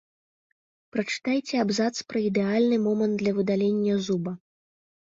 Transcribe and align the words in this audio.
Перачытайце 0.95 1.55
абзац 1.65 1.91
пра 2.15 2.19
ідэальны 2.31 2.77
момант 2.87 3.15
для 3.25 3.31
выдалення 3.41 4.03
зуба. 4.09 4.31